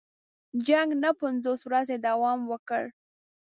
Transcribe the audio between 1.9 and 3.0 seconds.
دوام وکړ.